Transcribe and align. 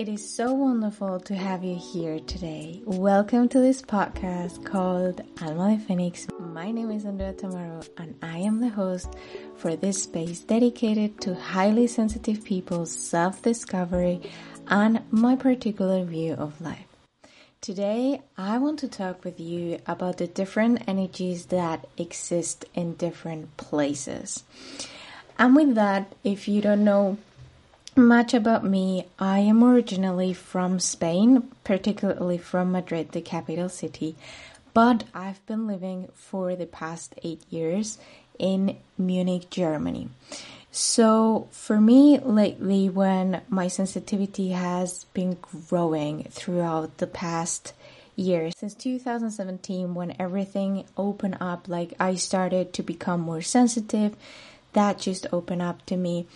It 0.00 0.08
is 0.08 0.26
so 0.26 0.54
wonderful 0.54 1.20
to 1.20 1.34
have 1.34 1.62
you 1.62 1.74
here 1.74 2.20
today. 2.20 2.80
Welcome 2.86 3.50
to 3.50 3.60
this 3.60 3.82
podcast 3.82 4.64
called 4.64 5.20
Alma 5.42 5.76
de 5.76 5.84
Phoenix. 5.84 6.26
My 6.38 6.70
name 6.70 6.90
is 6.90 7.04
Andrea 7.04 7.34
Tamaru 7.34 7.86
and 7.98 8.14
I 8.22 8.38
am 8.38 8.62
the 8.62 8.70
host 8.70 9.14
for 9.56 9.76
this 9.76 10.04
space 10.04 10.40
dedicated 10.40 11.20
to 11.20 11.34
highly 11.34 11.86
sensitive 11.86 12.42
people's 12.46 12.90
self-discovery 12.90 14.22
and 14.68 15.02
my 15.10 15.36
particular 15.36 16.02
view 16.02 16.32
of 16.32 16.58
life. 16.62 16.86
Today, 17.60 18.22
I 18.38 18.56
want 18.56 18.78
to 18.78 18.88
talk 18.88 19.22
with 19.22 19.38
you 19.38 19.80
about 19.86 20.16
the 20.16 20.26
different 20.26 20.88
energies 20.88 21.44
that 21.52 21.86
exist 21.98 22.64
in 22.72 22.94
different 22.94 23.54
places. 23.58 24.44
And 25.38 25.54
with 25.54 25.74
that, 25.74 26.14
if 26.24 26.48
you 26.48 26.62
don't 26.62 26.84
know 26.84 27.18
much 27.96 28.34
about 28.34 28.64
me, 28.64 29.06
I 29.18 29.40
am 29.40 29.64
originally 29.64 30.32
from 30.32 30.78
Spain, 30.78 31.50
particularly 31.64 32.38
from 32.38 32.72
Madrid, 32.72 33.12
the 33.12 33.20
capital 33.20 33.68
city, 33.68 34.16
but 34.74 35.04
I've 35.14 35.44
been 35.46 35.66
living 35.66 36.08
for 36.14 36.54
the 36.54 36.66
past 36.66 37.14
eight 37.22 37.42
years 37.50 37.98
in 38.38 38.76
Munich, 38.96 39.50
Germany. 39.50 40.08
So 40.72 41.48
for 41.50 41.80
me 41.80 42.18
lately, 42.20 42.88
when 42.88 43.42
my 43.48 43.68
sensitivity 43.68 44.50
has 44.50 45.04
been 45.12 45.38
growing 45.68 46.24
throughout 46.30 46.98
the 46.98 47.08
past 47.08 47.72
year, 48.14 48.50
since 48.56 48.74
2017, 48.74 49.94
when 49.94 50.14
everything 50.20 50.84
opened 50.96 51.38
up, 51.40 51.68
like 51.68 51.94
I 51.98 52.14
started 52.14 52.72
to 52.74 52.82
become 52.82 53.20
more 53.20 53.42
sensitive, 53.42 54.14
that 54.72 54.98
just 54.98 55.26
opened 55.32 55.62
up 55.62 55.84
to 55.86 55.96
me. 55.96 56.26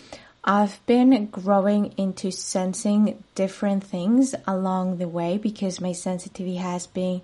I've 0.44 0.84
been 0.84 1.26
growing 1.26 1.94
into 1.96 2.30
sensing 2.30 3.24
different 3.34 3.82
things 3.82 4.34
along 4.46 4.98
the 4.98 5.08
way 5.08 5.38
because 5.38 5.80
my 5.80 5.92
sensitivity 5.92 6.56
has 6.56 6.86
been 6.86 7.22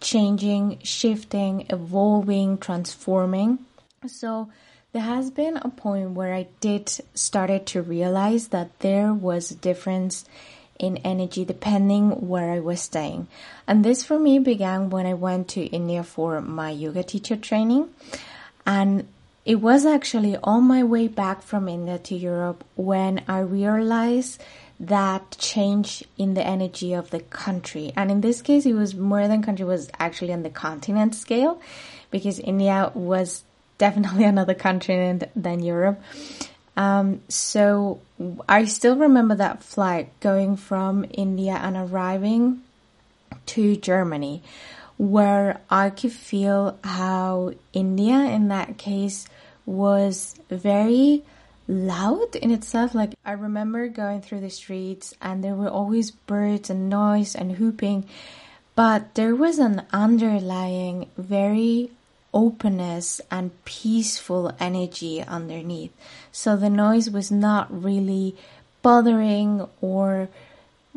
changing, 0.00 0.78
shifting, 0.84 1.66
evolving, 1.68 2.58
transforming. 2.58 3.58
So 4.06 4.50
there 4.92 5.02
has 5.02 5.32
been 5.32 5.56
a 5.56 5.68
point 5.68 6.12
where 6.12 6.32
I 6.32 6.46
did 6.60 6.88
started 7.14 7.66
to 7.66 7.82
realize 7.82 8.48
that 8.48 8.78
there 8.78 9.12
was 9.12 9.50
a 9.50 9.56
difference 9.56 10.24
in 10.78 10.96
energy 10.98 11.44
depending 11.44 12.28
where 12.28 12.52
I 12.52 12.60
was 12.60 12.80
staying. 12.80 13.26
And 13.66 13.84
this 13.84 14.04
for 14.04 14.18
me 14.18 14.38
began 14.38 14.90
when 14.90 15.06
I 15.06 15.14
went 15.14 15.48
to 15.48 15.64
India 15.64 16.04
for 16.04 16.40
my 16.40 16.70
yoga 16.70 17.02
teacher 17.02 17.36
training. 17.36 17.90
And 18.64 19.08
it 19.50 19.60
was 19.60 19.84
actually 19.84 20.36
on 20.44 20.62
my 20.62 20.84
way 20.84 21.08
back 21.08 21.42
from 21.42 21.68
India 21.68 21.98
to 21.98 22.14
Europe 22.14 22.62
when 22.76 23.20
I 23.26 23.40
realized 23.40 24.40
that 24.78 25.36
change 25.40 26.04
in 26.16 26.34
the 26.34 26.46
energy 26.46 26.92
of 26.92 27.10
the 27.10 27.18
country. 27.18 27.92
And 27.96 28.12
in 28.12 28.20
this 28.20 28.42
case, 28.42 28.64
it 28.64 28.74
was 28.74 28.94
more 28.94 29.26
than 29.26 29.42
country, 29.42 29.64
was 29.64 29.90
actually 29.98 30.32
on 30.32 30.44
the 30.44 30.50
continent 30.50 31.16
scale 31.16 31.60
because 32.12 32.38
India 32.38 32.92
was 32.94 33.42
definitely 33.76 34.22
another 34.34 34.54
continent 34.54 35.24
than 35.34 35.64
Europe. 35.64 36.00
Um, 36.76 37.20
so 37.28 38.00
I 38.48 38.66
still 38.66 38.94
remember 38.94 39.34
that 39.34 39.64
flight 39.64 40.12
going 40.20 40.58
from 40.58 41.04
India 41.10 41.58
and 41.60 41.76
arriving 41.76 42.62
to 43.46 43.74
Germany 43.74 44.44
where 44.96 45.60
I 45.68 45.90
could 45.90 46.12
feel 46.12 46.78
how 46.84 47.54
India 47.72 48.16
in 48.16 48.46
that 48.48 48.78
case 48.78 49.26
was 49.70 50.34
very 50.50 51.22
loud 51.68 52.34
in 52.34 52.50
itself. 52.50 52.94
Like 52.94 53.14
I 53.24 53.32
remember 53.32 53.88
going 53.88 54.20
through 54.20 54.40
the 54.40 54.50
streets 54.50 55.14
and 55.22 55.42
there 55.42 55.54
were 55.54 55.68
always 55.68 56.10
birds 56.10 56.68
and 56.68 56.90
noise 56.90 57.36
and 57.36 57.58
whooping, 57.58 58.06
but 58.74 59.14
there 59.14 59.34
was 59.34 59.58
an 59.58 59.86
underlying 59.92 61.08
very 61.16 61.90
openness 62.34 63.20
and 63.30 63.50
peaceful 63.64 64.52
energy 64.58 65.22
underneath. 65.22 65.92
So 66.32 66.56
the 66.56 66.70
noise 66.70 67.10
was 67.10 67.30
not 67.30 67.66
really 67.70 68.36
bothering 68.82 69.68
or 69.80 70.28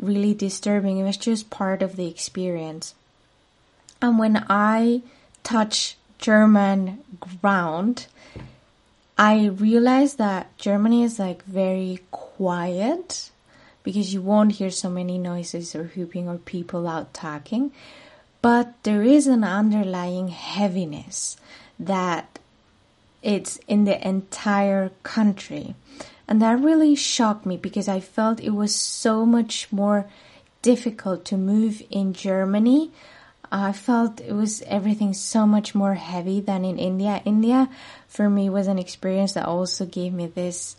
really 0.00 0.34
disturbing. 0.34 0.98
It 0.98 1.04
was 1.04 1.16
just 1.16 1.50
part 1.50 1.82
of 1.82 1.96
the 1.96 2.08
experience. 2.08 2.94
And 4.02 4.18
when 4.18 4.44
I 4.48 5.02
touch 5.42 5.96
German 6.18 7.00
ground, 7.40 8.06
I 9.16 9.46
realized 9.46 10.18
that 10.18 10.56
Germany 10.58 11.04
is 11.04 11.18
like 11.18 11.44
very 11.44 12.00
quiet 12.10 13.30
because 13.84 14.12
you 14.12 14.20
won't 14.20 14.52
hear 14.52 14.70
so 14.70 14.90
many 14.90 15.18
noises 15.18 15.74
or 15.76 15.84
whooping 15.94 16.28
or 16.28 16.38
people 16.38 16.88
out 16.88 17.14
talking. 17.14 17.70
But 18.42 18.74
there 18.82 19.02
is 19.02 19.26
an 19.26 19.44
underlying 19.44 20.28
heaviness 20.28 21.36
that 21.78 22.38
it's 23.22 23.58
in 23.68 23.84
the 23.84 24.06
entire 24.06 24.90
country. 25.02 25.74
And 26.26 26.42
that 26.42 26.60
really 26.60 26.94
shocked 26.94 27.46
me 27.46 27.56
because 27.56 27.88
I 27.88 28.00
felt 28.00 28.40
it 28.40 28.50
was 28.50 28.74
so 28.74 29.24
much 29.24 29.70
more 29.70 30.06
difficult 30.62 31.24
to 31.26 31.36
move 31.36 31.82
in 31.90 32.14
Germany 32.14 32.90
I 33.56 33.70
felt 33.72 34.20
it 34.20 34.32
was 34.32 34.62
everything 34.62 35.14
so 35.14 35.46
much 35.46 35.76
more 35.76 35.94
heavy 35.94 36.40
than 36.40 36.64
in 36.64 36.76
India. 36.76 37.22
India 37.24 37.68
for 38.08 38.28
me 38.28 38.50
was 38.50 38.66
an 38.66 38.80
experience 38.80 39.34
that 39.34 39.46
also 39.46 39.86
gave 39.86 40.12
me 40.12 40.26
this 40.26 40.74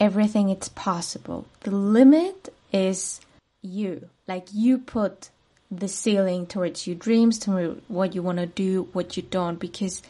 everything 0.00 0.48
it's 0.48 0.68
possible. 0.70 1.46
The 1.60 1.70
limit 1.70 2.52
is 2.72 3.20
you. 3.62 4.08
Like 4.26 4.48
you 4.52 4.78
put 4.78 5.30
the 5.70 5.86
ceiling 5.86 6.46
towards 6.46 6.84
your 6.84 6.96
dreams, 6.96 7.38
to 7.40 7.80
what 7.86 8.16
you 8.16 8.22
want 8.22 8.38
to 8.38 8.46
do, 8.46 8.88
what 8.92 9.16
you 9.16 9.22
don't. 9.22 9.60
Because 9.60 10.02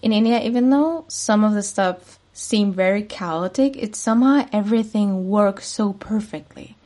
in 0.00 0.12
India, 0.12 0.40
even 0.40 0.70
though 0.70 1.06
some 1.08 1.42
of 1.42 1.54
the 1.54 1.62
stuff 1.64 2.20
seemed 2.32 2.76
very 2.76 3.02
chaotic, 3.02 3.76
it 3.76 3.96
somehow 3.96 4.46
everything 4.52 5.28
works 5.28 5.66
so 5.66 5.92
perfectly. 5.92 6.76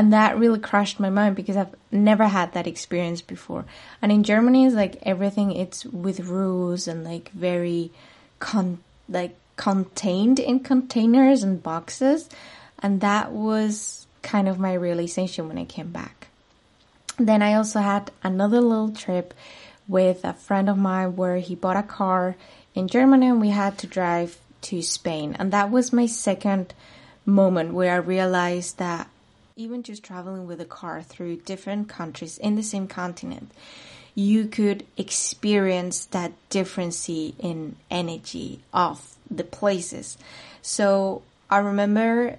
And 0.00 0.14
that 0.14 0.38
really 0.38 0.58
crushed 0.58 0.98
my 0.98 1.10
mind 1.10 1.36
because 1.36 1.58
I've 1.58 1.74
never 1.92 2.26
had 2.26 2.54
that 2.54 2.66
experience 2.66 3.20
before. 3.20 3.66
And 4.00 4.10
in 4.10 4.22
Germany, 4.22 4.64
it's 4.64 4.74
like 4.74 4.96
everything 5.02 5.52
it's 5.52 5.84
with 5.84 6.20
rules 6.20 6.88
and 6.88 7.04
like 7.04 7.28
very 7.32 7.90
con 8.38 8.78
like 9.10 9.36
contained 9.56 10.38
in 10.38 10.60
containers 10.60 11.42
and 11.42 11.62
boxes. 11.62 12.30
And 12.82 13.02
that 13.02 13.32
was 13.32 14.06
kind 14.22 14.48
of 14.48 14.58
my 14.58 14.72
realization 14.72 15.48
when 15.48 15.58
I 15.58 15.66
came 15.66 15.92
back. 15.92 16.28
Then 17.18 17.42
I 17.42 17.52
also 17.52 17.80
had 17.80 18.10
another 18.22 18.62
little 18.62 18.92
trip 18.92 19.34
with 19.86 20.24
a 20.24 20.32
friend 20.32 20.70
of 20.70 20.78
mine 20.78 21.14
where 21.14 21.36
he 21.36 21.54
bought 21.54 21.76
a 21.76 21.82
car 21.82 22.36
in 22.74 22.88
Germany 22.88 23.26
and 23.26 23.38
we 23.38 23.50
had 23.50 23.76
to 23.76 23.86
drive 23.86 24.38
to 24.62 24.80
Spain. 24.80 25.36
And 25.38 25.52
that 25.52 25.70
was 25.70 25.92
my 25.92 26.06
second 26.06 26.72
moment 27.26 27.74
where 27.74 27.92
I 27.92 27.96
realized 27.96 28.78
that 28.78 29.06
even 29.56 29.82
just 29.82 30.02
traveling 30.02 30.46
with 30.46 30.60
a 30.60 30.64
car 30.64 31.02
through 31.02 31.36
different 31.36 31.88
countries 31.88 32.38
in 32.38 32.56
the 32.56 32.62
same 32.62 32.86
continent, 32.86 33.50
you 34.14 34.46
could 34.46 34.86
experience 34.96 36.06
that 36.06 36.32
difference 36.48 37.08
in 37.08 37.76
energy 37.90 38.60
of 38.72 39.16
the 39.30 39.44
places. 39.44 40.18
So 40.62 41.22
I 41.48 41.58
remember 41.58 42.36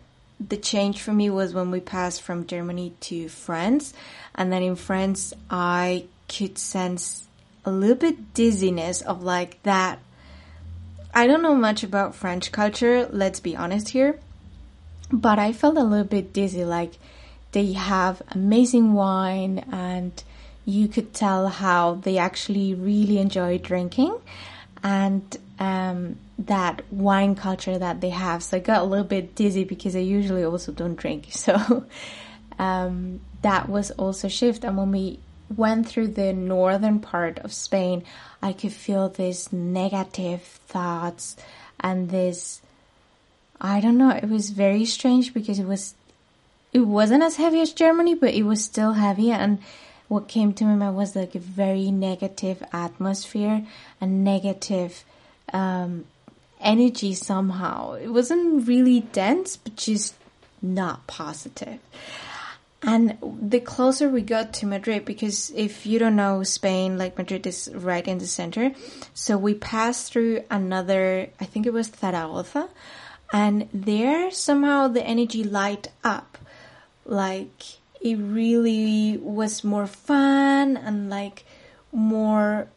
the 0.50 0.58
change 0.58 1.02
for 1.02 1.14
me 1.14 1.30
was 1.30 1.54
when 1.54 1.72
we 1.72 1.80
passed 1.80 2.22
from 2.22 2.48
Germany 2.48 2.94
to 3.02 3.30
France. 3.30 3.94
And 4.36 4.52
then 4.52 4.64
in 4.64 4.76
France, 4.76 5.34
I 5.50 6.06
could 6.28 6.58
sense 6.58 7.28
a 7.66 7.72
little 7.72 7.96
bit 7.96 8.34
dizziness 8.34 9.02
of 9.02 9.24
like 9.24 9.62
that. 9.64 10.00
I 11.14 11.28
don't 11.28 11.42
know 11.42 11.56
much 11.56 11.84
about 11.84 12.16
French 12.16 12.52
culture, 12.52 13.08
let's 13.12 13.40
be 13.40 13.56
honest 13.56 13.90
here. 13.90 14.20
But 15.12 15.40
I 15.40 15.54
felt 15.54 15.78
a 15.78 15.84
little 15.84 16.06
bit 16.06 16.34
dizzy, 16.34 16.64
like 16.66 16.94
they 17.52 17.74
have 17.74 18.22
amazing 18.32 18.94
wine 18.94 19.66
and 19.72 20.12
you 20.66 20.88
could 20.88 21.14
tell 21.14 21.48
how 21.48 21.96
they 21.96 22.18
actually 22.18 22.74
really 22.74 23.18
enjoy 23.18 23.58
drinking 23.58 24.18
and 24.84 25.38
um, 25.60 26.18
that 26.40 26.82
wine 26.92 27.36
culture 27.36 27.78
that 27.78 28.02
they 28.02 28.10
have. 28.10 28.42
So 28.44 28.58
I 28.58 28.60
got 28.60 28.82
a 28.82 28.86
little 28.86 29.06
bit 29.06 29.36
dizzy 29.36 29.64
because 29.64 29.96
I 29.96 30.00
usually 30.00 30.44
also 30.44 30.72
don't 30.72 30.96
drink. 30.96 31.28
So 31.32 31.86
um, 32.60 33.22
that 33.42 33.70
was 33.70 33.92
also 33.92 34.28
shift. 34.28 34.64
And 34.64 34.78
when 34.78 34.92
we 34.92 35.20
went 35.56 35.88
through 35.88 36.10
the 36.10 36.34
northern 36.34 37.00
part 37.00 37.40
of 37.40 37.52
Spain, 37.52 38.04
I 38.42 38.54
could 38.54 38.72
feel 38.72 39.10
this 39.10 39.52
negative 39.52 40.42
thoughts 40.42 41.36
and 41.80 42.10
this 42.10 42.62
I 43.62 43.80
don't 43.80 43.98
know, 43.98 44.10
it 44.10 44.28
was 44.28 44.50
very 44.50 44.86
strange 44.86 45.34
because 45.34 45.60
it 45.60 45.68
was 45.68 45.94
it 46.74 46.80
wasn't 46.80 47.24
as 47.24 47.36
heavy 47.36 47.62
as 47.62 47.74
Germany, 47.74 48.16
but 48.16 48.34
it 48.34 48.44
was 48.44 48.64
still 48.64 48.94
heavy. 48.94 49.32
And 49.32 49.60
what 50.08 50.28
came 50.28 50.54
to 50.54 50.66
my 50.66 50.76
mind 50.76 50.96
was 50.96 51.16
like 51.16 51.36
a 51.36 51.40
very 51.40 51.92
negative 51.92 52.64
atmosphere 52.74 53.66
and 54.00 54.24
negative 54.24 55.04
um, 55.54 56.06
energy 56.62 57.14
somehow. 57.14 57.94
It 57.94 58.08
wasn't 58.08 58.68
really 58.68 59.02
dense, 59.02 59.58
but 59.58 59.76
just 59.76 60.16
not 60.62 61.08
positive. 61.08 61.80
And 62.84 63.18
the 63.22 63.60
closer 63.60 64.10
we 64.10 64.22
got 64.22 64.54
to 64.56 64.66
Madrid, 64.66 65.06
because 65.06 65.52
if 65.56 65.86
you 65.86 66.00
don't 66.00 66.16
know 66.16 66.42
Spain, 66.44 66.98
like 66.98 67.18
Madrid 67.18 67.46
is 67.46 67.70
right 67.74 68.08
in 68.08 68.18
the 68.18 68.26
center. 68.26 68.72
So 69.14 69.38
we 69.38 69.54
passed 69.54 70.12
through 70.12 70.44
another, 70.50 71.28
I 71.40 71.46
think 71.46 71.68
it 71.68 71.74
was 71.74 71.88
Zaragoza. 71.88 72.70
And 73.32 73.70
there 73.74 74.32
somehow 74.32 74.88
the 74.88 75.04
energy 75.04 75.44
light 75.44 75.88
up. 76.04 76.38
Like 77.06 77.64
it 78.02 78.16
really 78.16 79.18
was 79.18 79.64
more 79.64 79.88
fun 79.88 80.76
and 80.78 81.10
like 81.10 81.46
more 81.92 82.68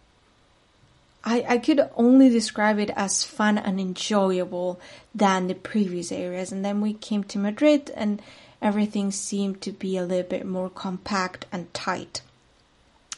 I, 1.24 1.44
I 1.48 1.58
could 1.58 1.88
only 1.96 2.28
describe 2.28 2.78
it 2.78 2.90
as 2.94 3.24
fun 3.24 3.56
and 3.56 3.80
enjoyable 3.80 4.78
than 5.14 5.46
the 5.46 5.54
previous 5.54 6.12
areas. 6.12 6.52
And 6.52 6.62
then 6.62 6.82
we 6.82 6.92
came 6.92 7.24
to 7.24 7.38
Madrid 7.38 7.90
and 7.96 8.20
everything 8.60 9.10
seemed 9.10 9.62
to 9.62 9.72
be 9.72 9.96
a 9.96 10.04
little 10.04 10.28
bit 10.28 10.44
more 10.46 10.68
compact 10.68 11.46
and 11.50 11.72
tight. 11.72 12.20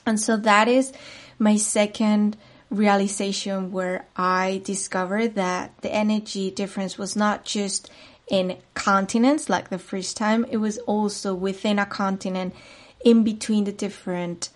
And 0.04 0.20
so 0.20 0.36
that 0.36 0.68
is 0.68 0.92
my 1.38 1.56
second 1.56 2.36
realization 2.70 3.72
where 3.72 4.06
I 4.16 4.60
discovered 4.64 5.34
that 5.36 5.72
the 5.82 5.92
energy 5.92 6.50
difference 6.50 6.98
was 6.98 7.16
not 7.16 7.44
just 7.44 7.90
in 8.28 8.56
continents 8.74 9.48
like 9.48 9.68
the 9.68 9.78
first 9.78 10.16
time, 10.16 10.44
it 10.50 10.56
was 10.56 10.78
also 10.78 11.34
within 11.34 11.78
a 11.78 11.86
continent 11.86 12.54
in 13.04 13.22
between 13.22 13.64
the 13.64 13.72
different 13.72 14.50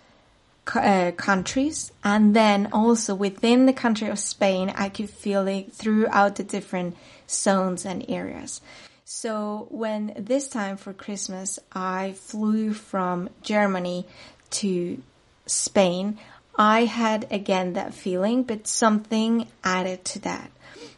uh, 0.74 1.12
countries 1.12 1.92
and 2.04 2.34
then 2.34 2.68
also 2.72 3.14
within 3.14 3.66
the 3.66 3.72
country 3.72 4.08
of 4.08 4.18
Spain 4.18 4.72
I 4.76 4.88
could 4.88 5.10
feel 5.10 5.48
it 5.48 5.72
throughout 5.72 6.36
the 6.36 6.44
different 6.44 6.96
zones 7.28 7.84
and 7.84 8.04
areas. 8.08 8.60
So 9.04 9.66
when 9.70 10.12
this 10.16 10.46
time 10.48 10.76
for 10.76 10.92
Christmas 10.92 11.58
I 11.72 12.12
flew 12.12 12.72
from 12.72 13.30
Germany 13.42 14.06
to 14.50 15.02
Spain, 15.46 16.18
I 16.60 16.84
had 16.84 17.26
again 17.30 17.72
that 17.72 17.94
feeling, 17.94 18.42
but 18.42 18.66
something 18.66 19.48
added 19.64 20.04
to 20.04 20.18
that. 20.18 20.50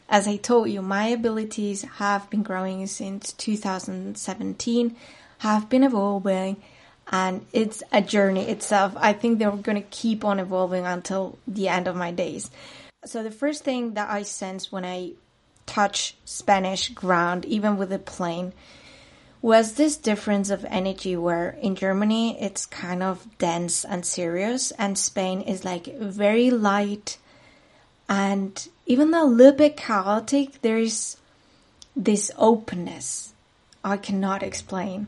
As 0.09 0.27
I 0.27 0.35
told 0.35 0.69
you, 0.69 0.81
my 0.81 1.07
abilities 1.07 1.83
have 1.83 2.29
been 2.29 2.43
growing 2.43 2.85
since 2.85 3.31
2017, 3.31 4.97
have 5.37 5.69
been 5.69 5.85
evolving, 5.85 6.61
and 7.09 7.45
it's 7.53 7.81
a 7.93 8.01
journey 8.01 8.49
itself. 8.49 8.93
I 8.97 9.13
think 9.13 9.39
they're 9.39 9.51
going 9.51 9.81
to 9.81 9.87
keep 9.89 10.25
on 10.25 10.37
evolving 10.37 10.85
until 10.85 11.39
the 11.47 11.69
end 11.69 11.87
of 11.87 11.95
my 11.95 12.11
days. 12.11 12.51
So 13.05 13.23
the 13.23 13.31
first 13.31 13.63
thing 13.63 13.93
that 13.93 14.09
I 14.09 14.23
sense 14.23 14.69
when 14.69 14.83
I 14.83 15.13
touch 15.65 16.17
Spanish 16.25 16.89
ground, 16.89 17.45
even 17.45 17.77
with 17.77 17.93
a 17.93 17.99
plane, 17.99 18.51
was 19.43 19.73
this 19.73 19.97
difference 19.97 20.49
of 20.49 20.65
energy 20.65 21.15
where 21.15 21.51
in 21.61 21.75
Germany 21.75 22.41
it's 22.41 22.65
kind 22.65 23.03
of 23.03 23.27
dense 23.37 23.85
and 23.85 24.03
serious, 24.03 24.71
and 24.79 24.97
Spain 24.97 25.41
is 25.41 25.63
like 25.63 25.85
very 25.99 26.49
light 26.49 27.19
and 28.09 28.67
even 28.85 29.11
though 29.11 29.25
a 29.25 29.25
little 29.25 29.57
bit 29.57 29.77
chaotic, 29.77 30.61
there 30.61 30.77
is 30.77 31.17
this 31.95 32.31
openness 32.37 33.33
I 33.83 33.97
cannot 33.97 34.43
explain. 34.43 35.07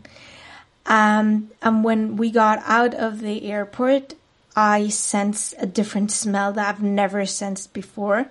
Um, 0.85 1.51
and 1.61 1.83
when 1.83 2.15
we 2.15 2.31
got 2.31 2.63
out 2.65 2.93
of 2.93 3.21
the 3.21 3.51
airport, 3.51 4.13
I 4.55 4.87
sensed 4.87 5.55
a 5.57 5.65
different 5.65 6.11
smell 6.11 6.53
that 6.53 6.67
I've 6.67 6.83
never 6.83 7.25
sensed 7.25 7.73
before. 7.73 8.27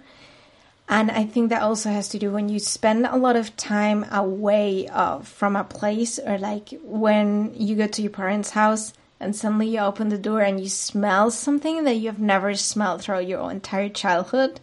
And 0.89 1.11
I 1.11 1.25
think 1.25 1.49
that 1.49 1.63
also 1.63 1.91
has 1.91 2.11
to 2.11 2.19
do 2.19 2.31
when 2.31 2.49
you 2.49 2.59
spend 2.59 3.07
a 3.07 3.17
lot 3.17 3.37
of 3.37 3.57
time 3.57 4.05
away 4.11 4.87
uh, 4.89 5.21
from 5.21 5.57
a 5.57 5.65
place, 5.65 6.19
or 6.19 6.39
like 6.39 6.71
when 6.83 7.55
you 7.55 7.77
go 7.77 7.87
to 7.87 8.03
your 8.03 8.11
parents' 8.11 8.51
house 8.51 8.93
and 9.19 9.35
suddenly 9.35 9.69
you 9.69 9.79
open 9.79 10.11
the 10.11 10.19
door 10.19 10.43
and 10.43 10.61
you 10.61 10.69
smell 10.69 11.31
something 11.31 11.85
that 11.85 11.95
you've 11.95 12.19
never 12.19 12.55
smelled 12.55 13.03
throughout 13.03 13.27
your 13.27 13.51
entire 13.51 13.89
childhood. 13.89 14.61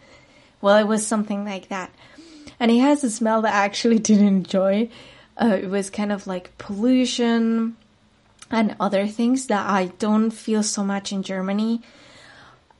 Well, 0.61 0.77
it 0.77 0.87
was 0.87 1.05
something 1.05 1.43
like 1.43 1.69
that. 1.69 1.91
And 2.59 2.69
it 2.69 2.79
has 2.79 3.03
a 3.03 3.09
smell 3.09 3.41
that 3.41 3.53
I 3.55 3.65
actually 3.65 3.99
didn't 3.99 4.27
enjoy. 4.27 4.89
Uh, 5.41 5.57
it 5.59 5.69
was 5.69 5.89
kind 5.89 6.11
of 6.11 6.27
like 6.27 6.55
pollution, 6.59 7.75
and 8.51 8.75
other 8.79 9.07
things 9.07 9.47
that 9.47 9.65
I 9.65 9.87
don't 9.97 10.31
feel 10.31 10.61
so 10.61 10.83
much 10.83 11.11
in 11.11 11.23
Germany. 11.23 11.81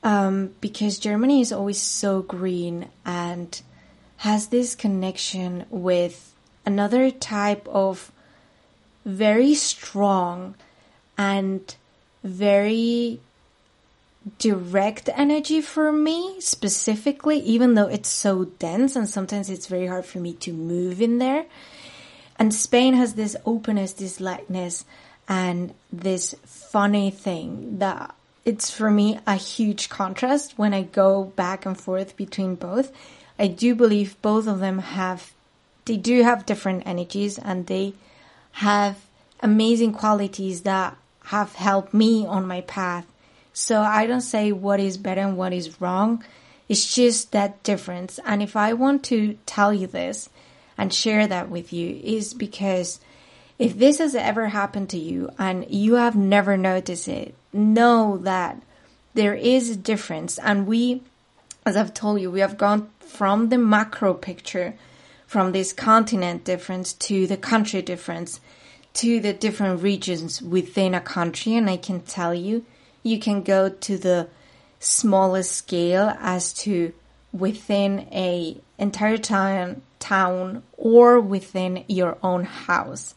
Um, 0.04 0.54
because 0.60 0.98
Germany 0.98 1.40
is 1.40 1.52
always 1.52 1.80
so 1.80 2.22
green 2.22 2.88
and 3.04 3.60
has 4.18 4.48
this 4.48 4.74
connection 4.74 5.64
with 5.70 6.34
another 6.66 7.10
type 7.10 7.68
of 7.68 8.10
very 9.04 9.54
strong 9.54 10.54
and 11.18 11.74
very 12.24 13.20
direct 14.38 15.08
energy 15.14 15.60
for 15.60 15.92
me 15.92 16.40
specifically, 16.40 17.38
even 17.38 17.74
though 17.74 17.88
it's 17.88 18.08
so 18.08 18.44
dense 18.44 18.94
and 18.94 19.08
sometimes 19.08 19.50
it's 19.50 19.66
very 19.66 19.86
hard 19.86 20.04
for 20.04 20.18
me 20.18 20.32
to 20.34 20.52
move 20.52 21.00
in 21.02 21.18
there. 21.18 21.44
And 22.38 22.54
Spain 22.54 22.94
has 22.94 23.14
this 23.14 23.36
openness, 23.44 23.92
this 23.92 24.20
lightness, 24.20 24.84
and 25.28 25.74
this 25.92 26.34
funny 26.44 27.10
thing 27.10 27.78
that 27.78 28.14
it's 28.44 28.70
for 28.70 28.90
me 28.90 29.18
a 29.26 29.36
huge 29.36 29.88
contrast 29.88 30.58
when 30.58 30.74
I 30.74 30.82
go 30.82 31.24
back 31.24 31.64
and 31.64 31.78
forth 31.78 32.16
between 32.16 32.56
both. 32.56 32.92
I 33.38 33.46
do 33.46 33.74
believe 33.74 34.20
both 34.22 34.46
of 34.46 34.60
them 34.60 34.78
have, 34.78 35.32
they 35.84 35.96
do 35.96 36.22
have 36.22 36.46
different 36.46 36.86
energies 36.86 37.38
and 37.38 37.66
they 37.66 37.94
have 38.52 38.98
amazing 39.40 39.92
qualities 39.92 40.62
that 40.62 40.96
have 41.26 41.54
helped 41.54 41.94
me 41.94 42.26
on 42.26 42.46
my 42.46 42.62
path. 42.62 43.06
So 43.52 43.80
I 43.80 44.06
don't 44.06 44.20
say 44.20 44.50
what 44.52 44.80
is 44.80 44.96
better 44.96 45.20
and 45.20 45.36
what 45.36 45.52
is 45.52 45.80
wrong. 45.80 46.24
It's 46.68 46.94
just 46.94 47.32
that 47.32 47.62
difference. 47.62 48.18
And 48.24 48.42
if 48.42 48.56
I 48.56 48.72
want 48.72 49.04
to 49.04 49.38
tell 49.46 49.72
you 49.72 49.86
this 49.86 50.28
and 50.78 50.92
share 50.92 51.26
that 51.26 51.48
with 51.50 51.72
you 51.72 52.00
is 52.02 52.34
because 52.34 52.98
if 53.62 53.78
this 53.78 53.98
has 53.98 54.14
ever 54.14 54.48
happened 54.48 54.90
to 54.90 54.98
you 54.98 55.30
and 55.38 55.66
you 55.70 55.94
have 55.94 56.16
never 56.16 56.56
noticed 56.56 57.08
it, 57.08 57.34
know 57.52 58.18
that 58.18 58.60
there 59.14 59.34
is 59.34 59.70
a 59.70 59.76
difference. 59.76 60.38
And 60.38 60.66
we, 60.66 61.02
as 61.64 61.76
I've 61.76 61.94
told 61.94 62.20
you, 62.20 62.30
we 62.30 62.40
have 62.40 62.58
gone 62.58 62.90
from 63.00 63.48
the 63.50 63.58
macro 63.58 64.14
picture, 64.14 64.74
from 65.26 65.52
this 65.52 65.72
continent 65.72 66.44
difference 66.44 66.92
to 66.94 67.26
the 67.26 67.36
country 67.36 67.82
difference, 67.82 68.40
to 68.94 69.20
the 69.20 69.32
different 69.32 69.82
regions 69.82 70.42
within 70.42 70.94
a 70.94 71.00
country. 71.00 71.54
And 71.54 71.70
I 71.70 71.76
can 71.76 72.00
tell 72.00 72.34
you, 72.34 72.64
you 73.02 73.18
can 73.18 73.42
go 73.42 73.68
to 73.68 73.98
the 73.98 74.28
smallest 74.80 75.52
scale 75.52 76.14
as 76.18 76.52
to 76.52 76.92
within 77.32 78.00
a 78.12 78.60
entire 78.78 79.16
town, 79.16 79.82
town 79.98 80.62
or 80.76 81.20
within 81.20 81.84
your 81.88 82.18
own 82.22 82.44
house. 82.44 83.14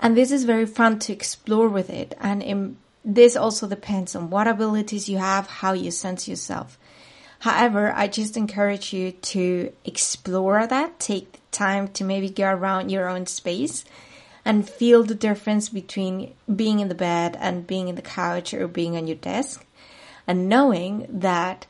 And 0.00 0.16
this 0.16 0.30
is 0.30 0.44
very 0.44 0.66
fun 0.66 0.98
to 1.00 1.12
explore 1.12 1.68
with 1.68 1.90
it. 1.90 2.14
And 2.20 2.42
in, 2.42 2.76
this 3.04 3.36
also 3.36 3.66
depends 3.66 4.14
on 4.14 4.30
what 4.30 4.46
abilities 4.46 5.08
you 5.08 5.18
have, 5.18 5.46
how 5.46 5.72
you 5.72 5.90
sense 5.90 6.28
yourself. 6.28 6.78
However, 7.40 7.92
I 7.94 8.08
just 8.08 8.36
encourage 8.36 8.92
you 8.92 9.12
to 9.12 9.72
explore 9.84 10.66
that, 10.66 10.98
take 10.98 11.32
the 11.32 11.38
time 11.50 11.88
to 11.88 12.04
maybe 12.04 12.28
go 12.28 12.50
around 12.50 12.90
your 12.90 13.08
own 13.08 13.26
space 13.26 13.84
and 14.44 14.68
feel 14.68 15.02
the 15.02 15.14
difference 15.14 15.68
between 15.68 16.32
being 16.54 16.80
in 16.80 16.88
the 16.88 16.94
bed 16.94 17.36
and 17.40 17.66
being 17.66 17.88
in 17.88 17.96
the 17.96 18.02
couch 18.02 18.54
or 18.54 18.68
being 18.68 18.96
on 18.96 19.06
your 19.06 19.16
desk 19.16 19.66
and 20.26 20.48
knowing 20.48 21.06
that 21.08 21.66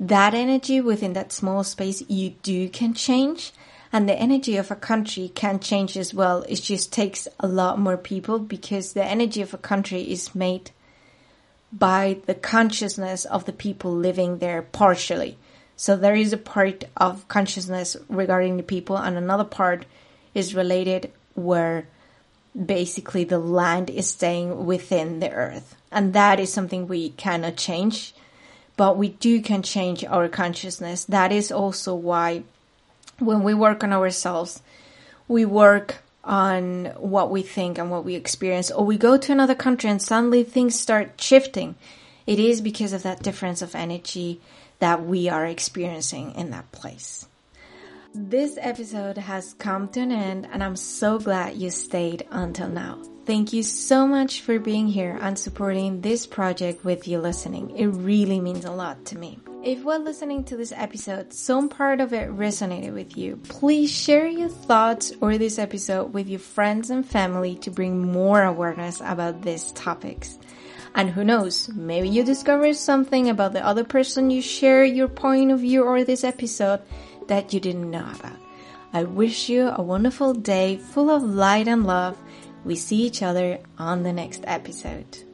that 0.00 0.34
energy 0.34 0.80
within 0.80 1.12
that 1.12 1.32
small 1.32 1.64
space 1.64 2.02
you 2.08 2.30
do 2.42 2.68
can 2.68 2.94
change 2.94 3.52
and 3.92 4.08
the 4.08 4.14
energy 4.14 4.56
of 4.56 4.70
a 4.70 4.76
country 4.76 5.30
can 5.34 5.60
change 5.60 5.96
as 5.96 6.12
well. 6.12 6.44
It 6.48 6.56
just 6.56 6.92
takes 6.92 7.26
a 7.40 7.48
lot 7.48 7.78
more 7.78 7.96
people 7.96 8.38
because 8.38 8.92
the 8.92 9.04
energy 9.04 9.40
of 9.40 9.54
a 9.54 9.58
country 9.58 10.02
is 10.02 10.34
made 10.34 10.70
by 11.72 12.18
the 12.26 12.34
consciousness 12.34 13.24
of 13.24 13.44
the 13.44 13.52
people 13.52 13.92
living 13.92 14.38
there 14.38 14.62
partially. 14.62 15.38
So 15.76 15.96
there 15.96 16.14
is 16.14 16.32
a 16.32 16.38
part 16.38 16.84
of 16.96 17.28
consciousness 17.28 17.96
regarding 18.08 18.56
the 18.56 18.62
people 18.62 18.96
and 18.96 19.16
another 19.16 19.44
part 19.44 19.86
is 20.34 20.54
related 20.54 21.12
where 21.34 21.86
basically 22.66 23.24
the 23.24 23.38
land 23.38 23.88
is 23.90 24.08
staying 24.08 24.66
within 24.66 25.20
the 25.20 25.30
earth. 25.30 25.76
And 25.90 26.12
that 26.12 26.40
is 26.40 26.52
something 26.52 26.86
we 26.86 27.10
cannot 27.10 27.56
change, 27.56 28.14
but 28.76 28.96
we 28.96 29.10
do 29.10 29.40
can 29.40 29.62
change 29.62 30.04
our 30.04 30.28
consciousness. 30.28 31.04
That 31.04 31.32
is 31.32 31.52
also 31.52 31.94
why 31.94 32.42
when 33.18 33.42
we 33.42 33.54
work 33.54 33.82
on 33.84 33.92
ourselves, 33.92 34.62
we 35.26 35.44
work 35.44 35.96
on 36.24 36.86
what 36.96 37.30
we 37.30 37.42
think 37.42 37.78
and 37.78 37.90
what 37.90 38.04
we 38.04 38.14
experience, 38.14 38.70
or 38.70 38.84
we 38.84 38.98
go 38.98 39.16
to 39.16 39.32
another 39.32 39.54
country 39.54 39.88
and 39.90 40.00
suddenly 40.00 40.44
things 40.44 40.78
start 40.78 41.20
shifting. 41.20 41.74
It 42.26 42.38
is 42.38 42.60
because 42.60 42.92
of 42.92 43.02
that 43.04 43.22
difference 43.22 43.62
of 43.62 43.74
energy 43.74 44.40
that 44.78 45.04
we 45.04 45.28
are 45.28 45.46
experiencing 45.46 46.34
in 46.34 46.50
that 46.50 46.70
place. 46.72 47.26
This 48.14 48.58
episode 48.60 49.18
has 49.18 49.54
come 49.54 49.88
to 49.88 50.00
an 50.00 50.12
end, 50.12 50.48
and 50.52 50.62
I'm 50.62 50.76
so 50.76 51.18
glad 51.18 51.56
you 51.56 51.70
stayed 51.70 52.26
until 52.30 52.68
now. 52.68 52.98
Thank 53.28 53.52
you 53.52 53.62
so 53.62 54.06
much 54.06 54.40
for 54.40 54.58
being 54.58 54.88
here 54.88 55.18
and 55.20 55.38
supporting 55.38 56.00
this 56.00 56.26
project 56.26 56.82
with 56.82 57.06
you 57.06 57.18
listening. 57.18 57.68
It 57.76 57.88
really 57.88 58.40
means 58.40 58.64
a 58.64 58.72
lot 58.72 59.04
to 59.04 59.18
me. 59.18 59.38
If 59.62 59.84
while 59.84 60.00
listening 60.00 60.44
to 60.44 60.56
this 60.56 60.72
episode, 60.74 61.34
some 61.34 61.68
part 61.68 62.00
of 62.00 62.14
it 62.14 62.30
resonated 62.30 62.94
with 62.94 63.18
you, 63.18 63.36
please 63.36 63.92
share 63.92 64.26
your 64.26 64.48
thoughts 64.48 65.12
or 65.20 65.36
this 65.36 65.58
episode 65.58 66.14
with 66.14 66.26
your 66.26 66.40
friends 66.40 66.88
and 66.88 67.04
family 67.04 67.56
to 67.56 67.70
bring 67.70 68.00
more 68.10 68.42
awareness 68.42 69.02
about 69.04 69.42
these 69.42 69.72
topics. 69.72 70.38
And 70.94 71.10
who 71.10 71.22
knows, 71.22 71.68
maybe 71.74 72.08
you 72.08 72.24
discover 72.24 72.72
something 72.72 73.28
about 73.28 73.52
the 73.52 73.64
other 73.64 73.84
person 73.84 74.30
you 74.30 74.40
share 74.40 74.86
your 74.86 75.08
point 75.08 75.50
of 75.50 75.60
view 75.60 75.84
or 75.84 76.02
this 76.02 76.24
episode 76.24 76.80
that 77.26 77.52
you 77.52 77.60
didn't 77.60 77.90
know 77.90 78.10
about. 78.18 78.38
I 78.94 79.04
wish 79.04 79.50
you 79.50 79.68
a 79.68 79.82
wonderful 79.82 80.32
day 80.32 80.78
full 80.78 81.10
of 81.10 81.22
light 81.22 81.68
and 81.68 81.86
love. 81.86 82.16
We 82.64 82.76
see 82.76 83.02
each 83.02 83.22
other 83.22 83.58
on 83.78 84.02
the 84.02 84.12
next 84.12 84.42
episode. 84.46 85.27